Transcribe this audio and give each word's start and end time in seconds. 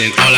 isn't. 0.00 0.31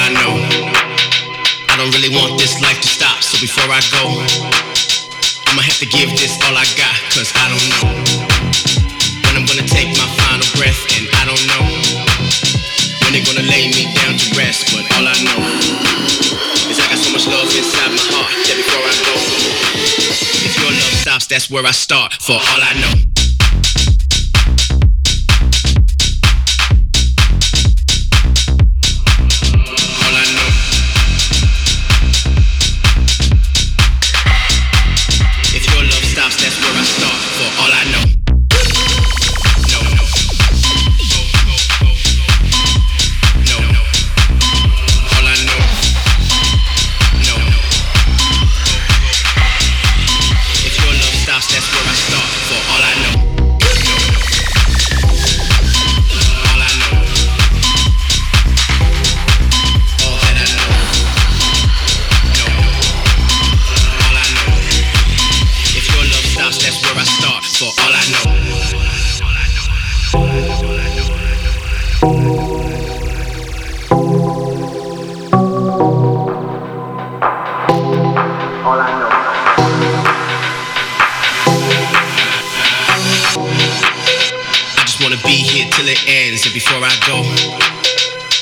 answer 86.44 86.52
before 86.52 86.82
I 86.84 86.92
go. 87.06 87.22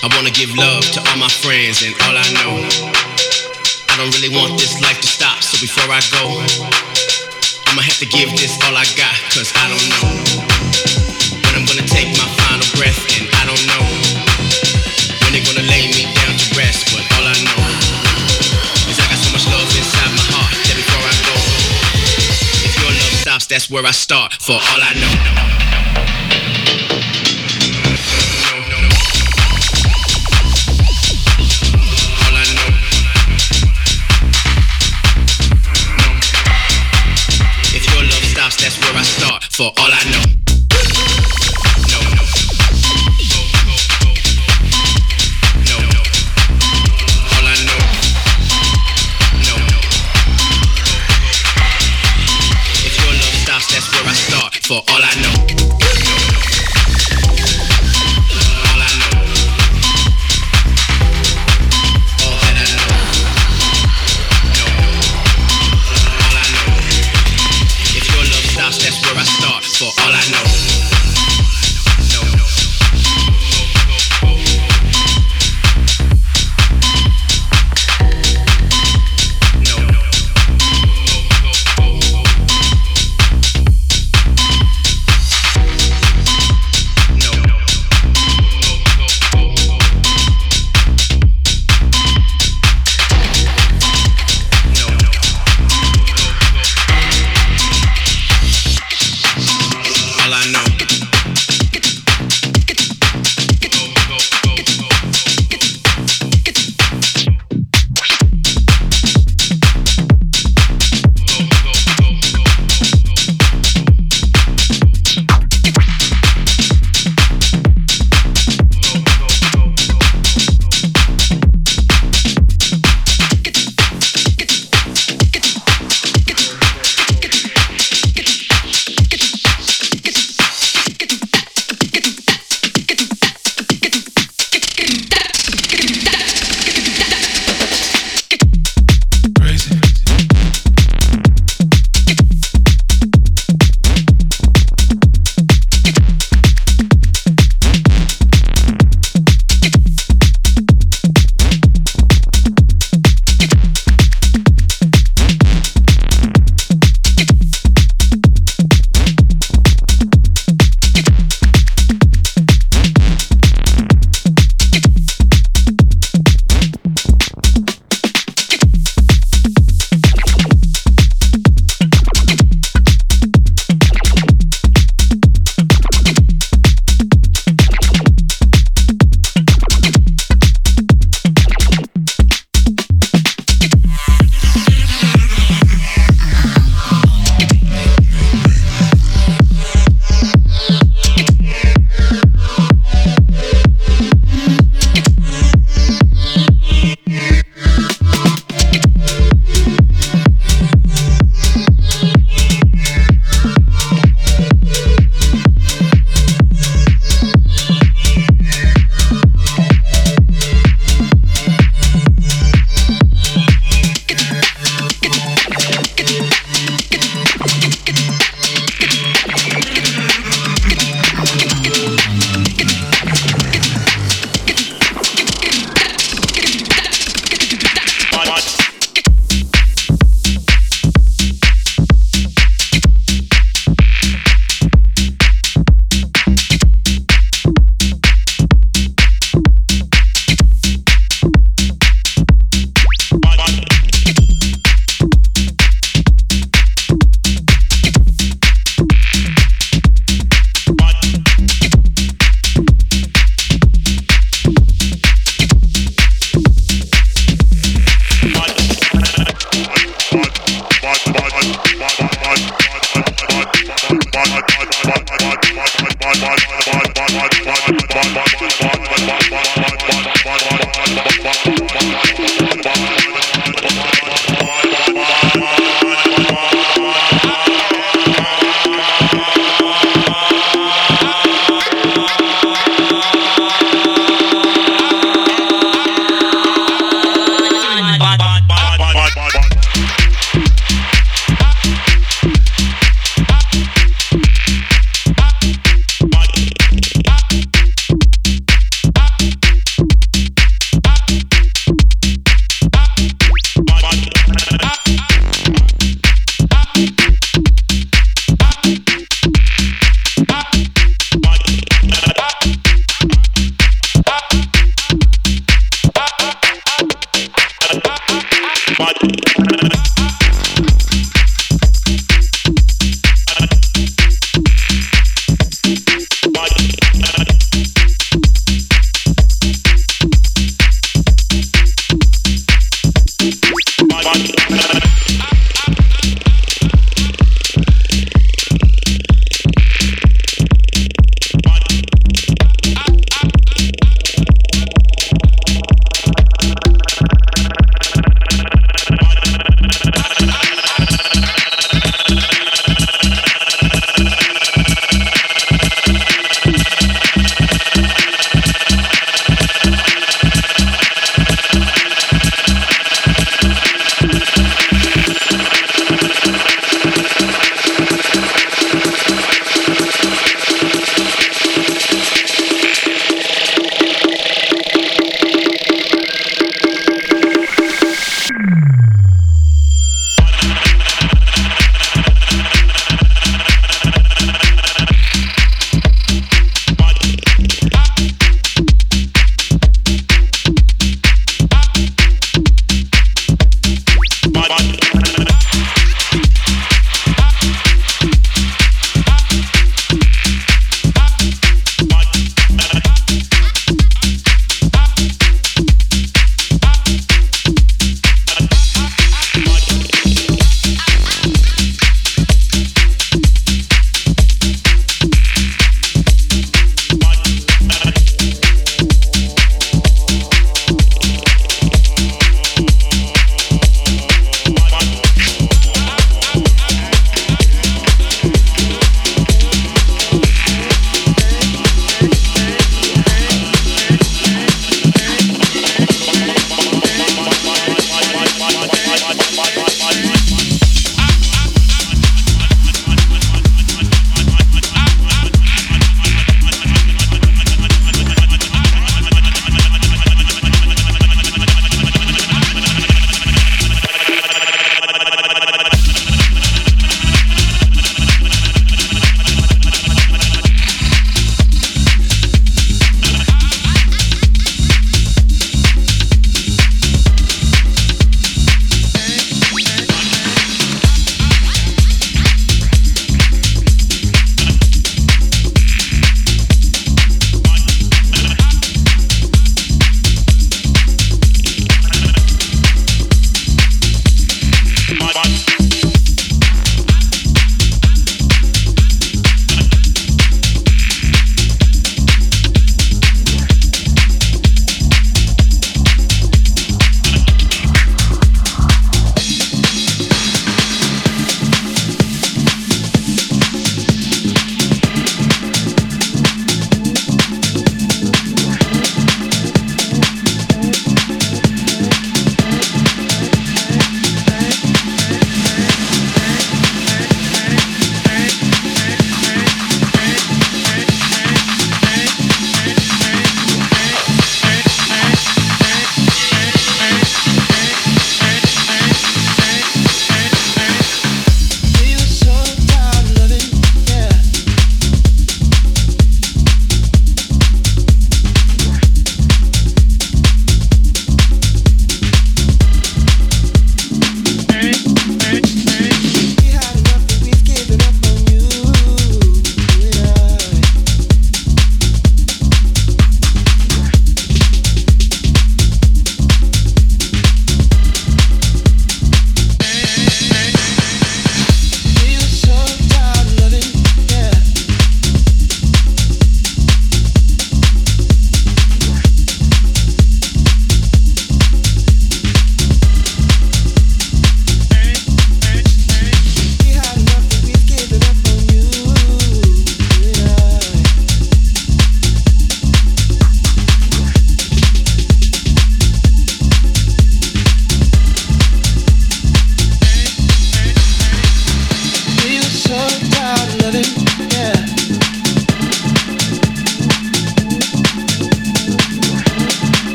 I 0.00 0.08
wanna 0.16 0.30
give 0.30 0.54
love 0.56 0.84
to 0.96 1.00
all 1.10 1.18
my 1.18 1.28
friends 1.28 1.82
and 1.82 1.92
all 2.04 2.16
I 2.16 2.28
know. 2.40 2.64
I 3.92 3.94
don't 3.96 4.12
really 4.16 4.32
want 4.32 4.56
this 4.56 4.80
life 4.80 5.00
to 5.00 5.08
stop, 5.08 5.42
so 5.42 5.60
before 5.60 5.84
I 5.92 6.00
go, 6.08 6.24
I'ma 7.68 7.82
have 7.82 7.98
to 8.00 8.06
give 8.08 8.30
this 8.40 8.56
all 8.64 8.76
I 8.76 8.86
got, 8.96 9.16
cause 9.34 9.52
I 9.52 9.68
don't 9.68 9.86
know. 9.92 10.12
When 11.44 11.52
I'm 11.60 11.66
gonna 11.68 11.84
take 11.84 12.08
my 12.16 12.28
final 12.40 12.68
breath, 12.80 13.00
and 13.20 13.28
I 13.36 13.42
don't 13.44 13.64
know. 13.68 13.84
When 15.20 15.36
they're 15.36 15.44
gonna 15.44 15.66
lay 15.68 15.92
me 15.92 16.08
down 16.16 16.32
to 16.40 16.46
rest, 16.56 16.94
but 16.94 17.04
all 17.16 17.26
I 17.28 17.36
know 17.36 17.60
is 18.88 18.96
I 18.96 19.06
got 19.12 19.20
so 19.20 19.28
much 19.34 19.44
love 19.52 19.68
inside 19.76 20.12
my 20.16 20.26
heart 20.32 20.56
that 20.56 20.76
before 20.78 21.04
I 21.04 21.16
go, 21.28 21.36
if 22.64 22.72
your 22.80 22.92
love 22.92 23.14
stops, 23.20 23.46
that's 23.46 23.68
where 23.68 23.84
I 23.84 23.92
start, 23.92 24.40
for 24.40 24.56
all 24.56 24.80
I 24.80 24.94
know. 24.96 25.79
for 39.60 39.66
all 39.78 39.92
I 39.92 40.10
know. 40.10 40.39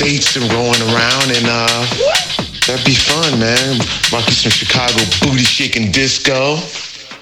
dates 0.00 0.34
and 0.34 0.50
rolling 0.52 0.80
around 0.88 1.28
and 1.28 1.44
uh, 1.44 1.84
that'd 2.64 2.84
be 2.86 2.96
fun, 2.96 3.38
man. 3.38 3.76
Might 4.10 4.24
some 4.32 4.50
Chicago 4.50 4.96
booty 5.20 5.44
shaking 5.44 5.92
disco. 5.92 6.56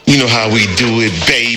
You 0.07 0.23
know 0.23 0.31
how 0.31 0.47
we 0.47 0.63
do 0.79 1.03
it, 1.03 1.13
baby. 1.27 1.48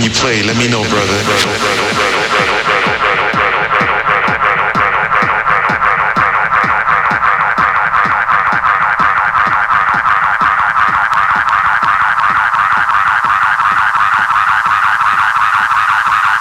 time 0.00 0.08
you 0.08 0.14
play, 0.16 0.42
let 0.42 0.56
me 0.56 0.68
know, 0.68 0.82
brother. 0.82 1.18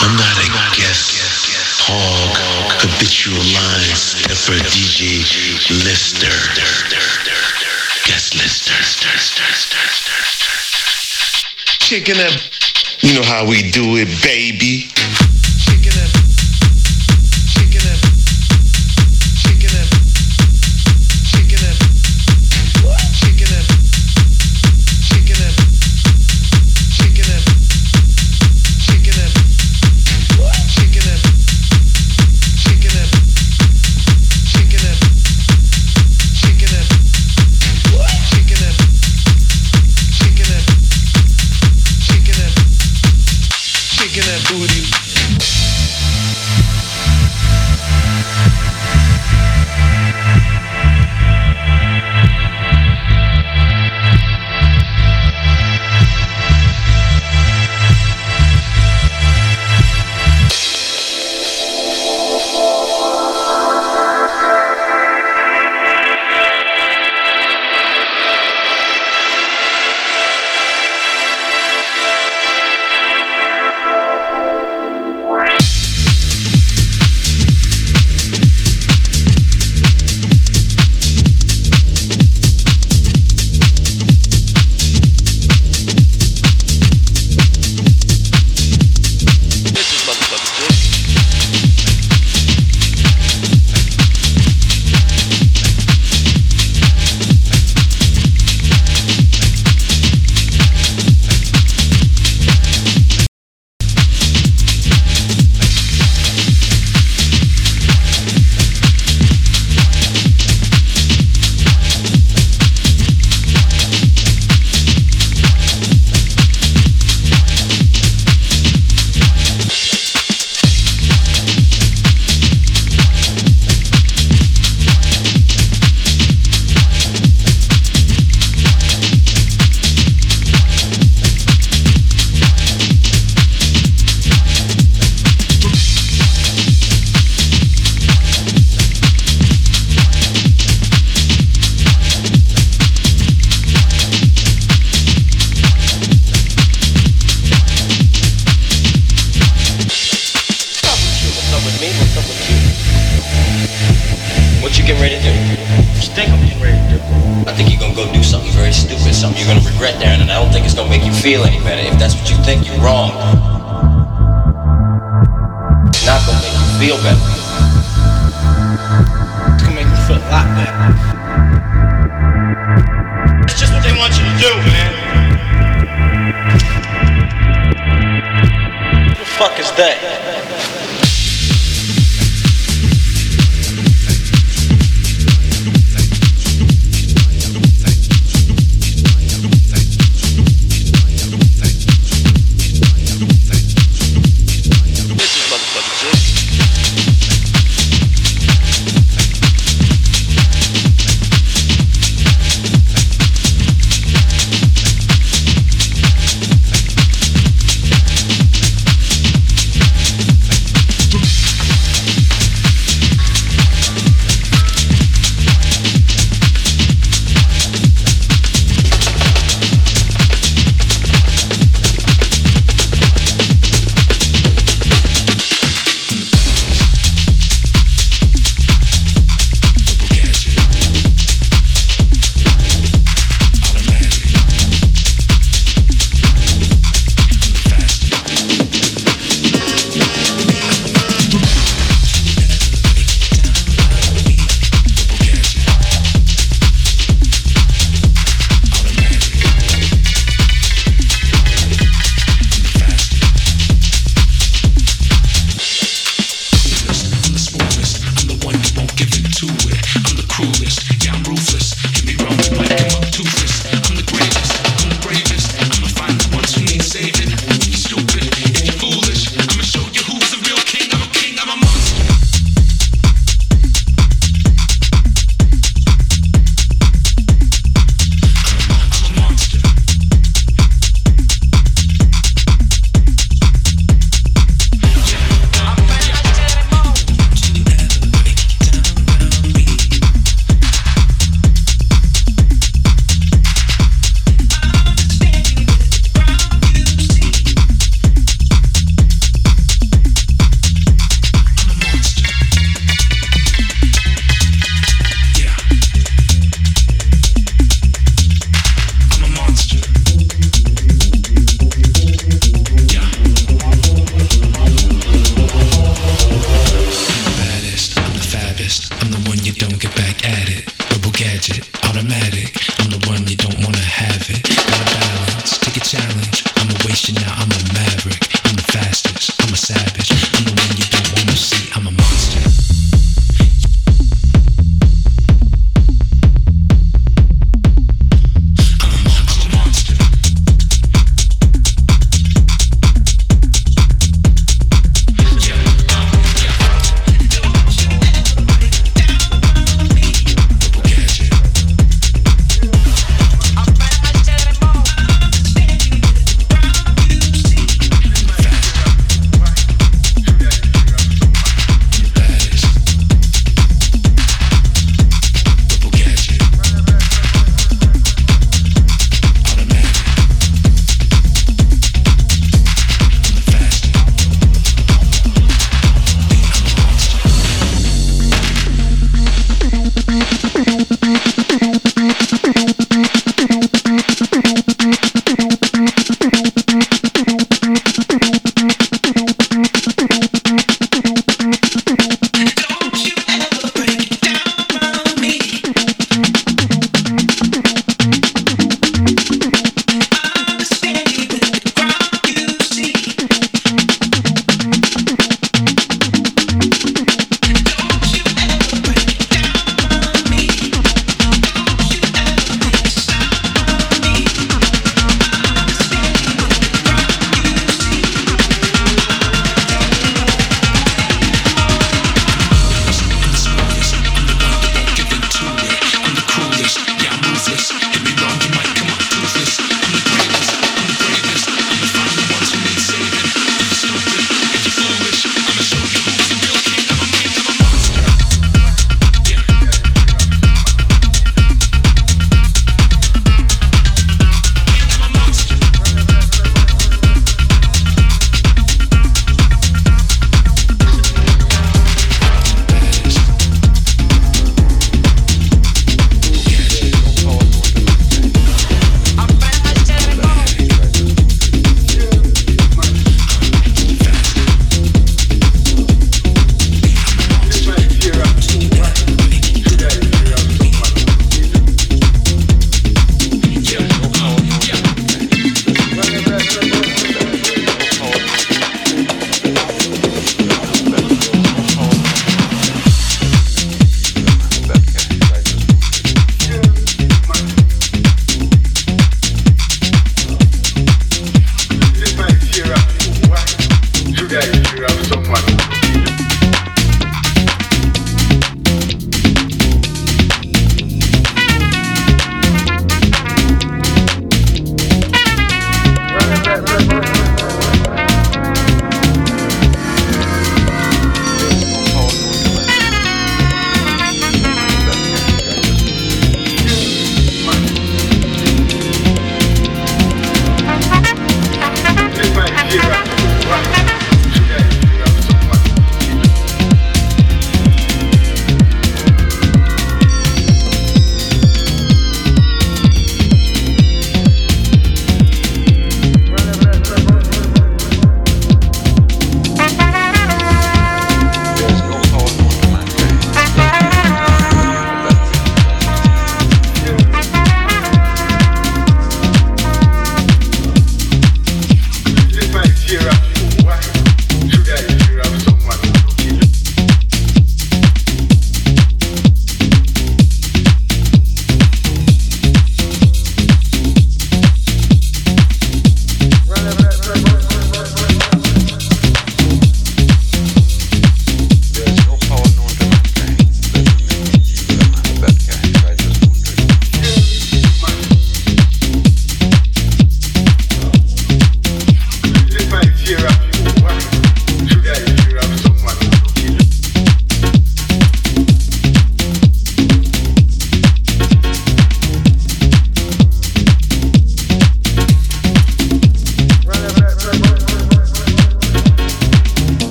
I'm 0.00 0.16
not 0.16 0.36
a 0.36 0.48
guest 0.76 1.12
hog, 1.80 2.36
habitual 2.82 3.36
line 3.38 3.96
for 4.34 4.56
DJ 4.72 5.22
Lister. 5.84 6.28
Guest 8.04 8.34
Lister. 8.34 8.76
Chicken 11.78 12.18
and 12.18 12.55
you 13.00 13.14
know 13.14 13.22
how 13.22 13.46
we 13.46 13.70
do 13.70 13.96
it, 13.96 14.08
baby. 14.22 14.45